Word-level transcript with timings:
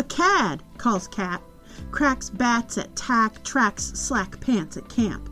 A 0.00 0.04
cad, 0.04 0.62
calls 0.78 1.06
cat, 1.08 1.42
cracks 1.90 2.30
bats 2.30 2.78
at 2.78 2.96
tack, 2.96 3.44
tracks 3.44 3.92
slack 3.94 4.40
pants 4.40 4.78
at 4.78 4.88
camp. 4.88 5.28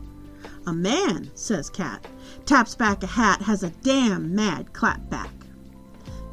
A 0.67 0.71
man, 0.71 1.31
says 1.33 1.71
cat, 1.71 2.05
taps 2.45 2.75
back 2.75 3.01
a 3.01 3.07
hat, 3.07 3.41
has 3.41 3.63
a 3.63 3.71
damn 3.81 4.35
mad 4.35 4.71
clap 4.71 5.09
back. 5.09 5.33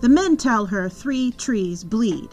The 0.02 0.10
men 0.10 0.36
tell 0.36 0.66
her 0.66 0.90
three 0.90 1.30
trees 1.32 1.82
bleed. 1.82 2.28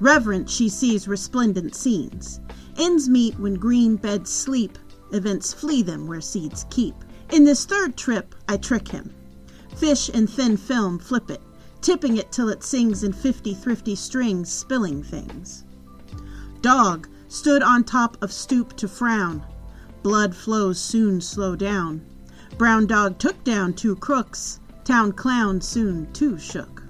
Reverent 0.00 0.50
she 0.50 0.68
sees 0.68 1.06
resplendent 1.06 1.76
scenes. 1.76 2.40
Ends 2.76 3.08
meet 3.08 3.38
when 3.38 3.54
green 3.54 3.94
beds 3.94 4.32
sleep, 4.32 4.76
events 5.12 5.54
flee 5.54 5.82
them 5.82 6.08
where 6.08 6.20
seeds 6.20 6.66
keep. 6.68 6.96
In 7.30 7.44
this 7.44 7.64
third 7.64 7.96
trip, 7.96 8.34
I 8.48 8.56
trick 8.56 8.88
him. 8.88 9.14
Fish 9.76 10.08
in 10.08 10.26
thin 10.26 10.56
film, 10.56 10.98
flip 10.98 11.30
it, 11.30 11.42
tipping 11.84 12.16
it 12.16 12.32
till 12.32 12.48
it 12.48 12.64
sings 12.64 13.04
in 13.04 13.12
fifty 13.12 13.52
thrifty 13.52 13.94
strings, 13.94 14.50
spilling 14.50 15.02
things. 15.02 15.64
Dog 16.62 17.08
stood 17.28 17.62
on 17.62 17.84
top 17.84 18.16
of 18.22 18.32
stoop 18.32 18.74
to 18.76 18.88
frown. 18.88 19.44
Blood 20.02 20.34
flows 20.34 20.80
soon 20.80 21.20
slow 21.20 21.54
down. 21.54 22.02
Brown 22.56 22.86
dog 22.86 23.18
took 23.18 23.44
down 23.44 23.74
two 23.74 23.96
crooks. 23.96 24.60
Town 24.84 25.12
clown 25.12 25.60
soon 25.60 26.10
too 26.14 26.38
shook. 26.38 26.82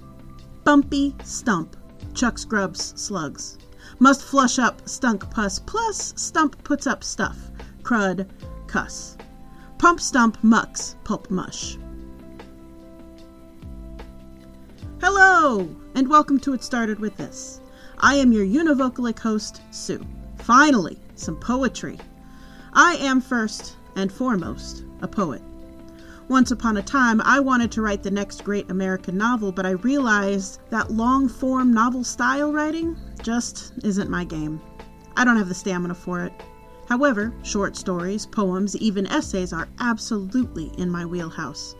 Bumpy 0.62 1.16
stump, 1.24 1.76
chuck 2.14 2.38
scrubs 2.38 2.94
slugs. 2.96 3.58
Must 3.98 4.22
flush 4.22 4.60
up 4.60 4.88
stunk 4.88 5.28
pus, 5.28 5.58
plus 5.58 6.14
stump 6.16 6.62
puts 6.62 6.86
up 6.86 7.02
stuff. 7.02 7.50
Crud, 7.82 8.28
cuss. 8.68 9.16
Pump 9.78 9.98
stump 9.98 10.42
mucks, 10.44 10.94
pulp 11.02 11.30
mush. 11.32 11.78
Hello, 15.00 15.68
and 15.96 16.08
welcome 16.08 16.38
to 16.40 16.54
It 16.54 16.62
Started 16.62 17.00
With 17.00 17.16
This. 17.16 17.60
I 17.98 18.14
am 18.14 18.32
your 18.32 18.46
univocalic 18.46 19.18
host, 19.18 19.60
Sue. 19.72 20.06
Finally, 20.38 20.98
some 21.16 21.36
poetry. 21.36 21.98
I 22.72 22.94
am 22.94 23.20
first 23.20 23.76
and 23.96 24.10
foremost 24.10 24.84
a 25.02 25.08
poet. 25.08 25.42
Once 26.28 26.52
upon 26.52 26.76
a 26.76 26.82
time, 26.82 27.20
I 27.22 27.40
wanted 27.40 27.72
to 27.72 27.82
write 27.82 28.04
the 28.04 28.10
next 28.10 28.44
great 28.44 28.70
American 28.70 29.18
novel, 29.18 29.50
but 29.52 29.66
I 29.66 29.70
realized 29.70 30.60
that 30.70 30.92
long 30.92 31.28
form 31.28 31.74
novel 31.74 32.04
style 32.04 32.52
writing 32.52 32.96
just 33.20 33.72
isn't 33.82 34.08
my 34.08 34.24
game. 34.24 34.60
I 35.16 35.24
don't 35.24 35.36
have 35.36 35.48
the 35.48 35.54
stamina 35.54 35.94
for 35.94 36.24
it. 36.24 36.32
However, 36.88 37.34
short 37.42 37.76
stories, 37.76 38.26
poems, 38.26 38.76
even 38.76 39.06
essays 39.08 39.52
are 39.52 39.68
absolutely 39.80 40.72
in 40.78 40.88
my 40.88 41.04
wheelhouse. 41.04 41.74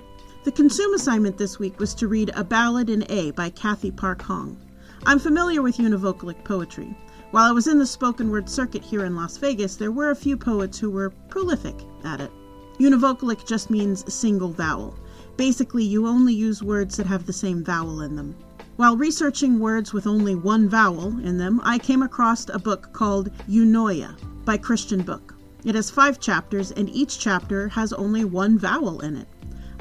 The 0.44 0.52
consume 0.52 0.92
assignment 0.92 1.38
this 1.38 1.58
week 1.58 1.80
was 1.80 1.94
to 1.94 2.06
read 2.06 2.30
A 2.34 2.44
Ballad 2.44 2.90
in 2.90 3.10
A 3.10 3.30
by 3.30 3.48
Cathy 3.48 3.90
Park 3.90 4.20
Hong. 4.20 4.58
I'm 5.06 5.18
familiar 5.18 5.62
with 5.62 5.78
univocalic 5.78 6.44
poetry. 6.44 6.94
While 7.30 7.48
I 7.48 7.52
was 7.52 7.66
in 7.66 7.78
the 7.78 7.86
spoken 7.86 8.30
word 8.30 8.50
circuit 8.50 8.82
here 8.82 9.06
in 9.06 9.16
Las 9.16 9.38
Vegas, 9.38 9.76
there 9.76 9.90
were 9.90 10.10
a 10.10 10.14
few 10.14 10.36
poets 10.36 10.78
who 10.78 10.90
were 10.90 11.14
prolific 11.30 11.74
at 12.04 12.20
it. 12.20 12.30
Univocalic 12.78 13.46
just 13.46 13.70
means 13.70 14.12
single 14.12 14.50
vowel. 14.50 14.94
Basically, 15.38 15.82
you 15.82 16.06
only 16.06 16.34
use 16.34 16.62
words 16.62 16.98
that 16.98 17.06
have 17.06 17.24
the 17.24 17.32
same 17.32 17.64
vowel 17.64 18.02
in 18.02 18.14
them. 18.14 18.36
While 18.76 18.98
researching 18.98 19.58
words 19.58 19.94
with 19.94 20.06
only 20.06 20.34
one 20.34 20.68
vowel 20.68 21.06
in 21.20 21.38
them, 21.38 21.58
I 21.64 21.78
came 21.78 22.02
across 22.02 22.50
a 22.50 22.58
book 22.58 22.92
called 22.92 23.30
Eunoia 23.48 24.14
by 24.44 24.58
Christian 24.58 25.02
Bök. 25.04 25.22
It 25.64 25.74
has 25.74 25.88
five 25.90 26.20
chapters, 26.20 26.70
and 26.72 26.90
each 26.90 27.18
chapter 27.18 27.68
has 27.68 27.94
only 27.94 28.26
one 28.26 28.58
vowel 28.58 29.00
in 29.00 29.16
it. 29.16 29.28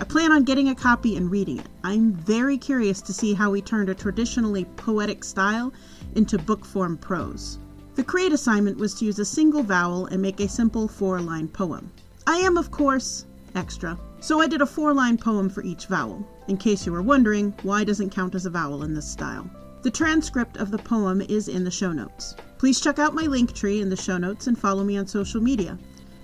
I 0.03 0.05
plan 0.05 0.33
on 0.33 0.43
getting 0.43 0.67
a 0.67 0.75
copy 0.75 1.15
and 1.15 1.31
reading 1.31 1.59
it. 1.59 1.69
I'm 1.81 2.11
very 2.11 2.57
curious 2.57 2.99
to 3.03 3.13
see 3.13 3.33
how 3.33 3.53
he 3.53 3.61
turned 3.61 3.87
a 3.87 3.95
traditionally 3.95 4.65
poetic 4.75 5.23
style 5.23 5.71
into 6.15 6.37
book 6.37 6.65
form 6.65 6.97
prose. 6.97 7.57
The 7.95 8.03
create 8.03 8.33
assignment 8.33 8.77
was 8.77 8.93
to 8.95 9.05
use 9.05 9.19
a 9.19 9.23
single 9.23 9.63
vowel 9.63 10.07
and 10.07 10.21
make 10.21 10.41
a 10.41 10.49
simple 10.49 10.89
four 10.89 11.21
line 11.21 11.47
poem. 11.47 11.89
I 12.27 12.35
am, 12.39 12.57
of 12.57 12.69
course, 12.69 13.23
extra, 13.55 13.97
so 14.19 14.41
I 14.41 14.47
did 14.47 14.61
a 14.61 14.66
four 14.66 14.94
line 14.94 15.17
poem 15.17 15.50
for 15.50 15.63
each 15.63 15.85
vowel, 15.85 16.28
in 16.49 16.57
case 16.57 16.85
you 16.85 16.91
were 16.91 17.01
wondering 17.01 17.53
why 17.63 17.85
doesn't 17.85 18.09
count 18.09 18.35
as 18.35 18.45
a 18.45 18.49
vowel 18.49 18.83
in 18.83 18.94
this 18.94 19.09
style. 19.09 19.49
The 19.83 19.91
transcript 19.91 20.57
of 20.57 20.69
the 20.69 20.79
poem 20.79 21.22
is 21.22 21.47
in 21.47 21.63
the 21.63 21.72
show 21.72 21.94
notes. 21.94 22.35
Please 22.57 22.81
check 22.81 22.99
out 22.99 23.16
my 23.16 23.23
Linktree 23.23 23.79
in 23.79 23.89
the 23.89 23.95
show 23.95 24.17
notes 24.17 24.47
and 24.47 24.59
follow 24.59 24.83
me 24.83 24.97
on 24.97 25.07
social 25.07 25.39
media. 25.39 25.79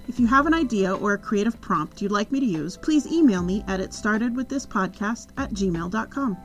If 0.10 0.20
you 0.20 0.26
have 0.26 0.48
an 0.48 0.56
idea 0.56 0.96
or 0.96 1.14
a 1.14 1.20
creative 1.20 1.62
prompt 1.62 2.02
you'd 2.02 2.12
like 2.12 2.32
me 2.32 2.40
to 2.40 2.46
use, 2.46 2.76
please 2.76 3.06
email 3.06 3.44
me 3.44 3.64
at 3.68 3.80
itstartedwiththispodcast 3.80 5.28
at 5.38 5.52
gmail.com. 5.52 6.38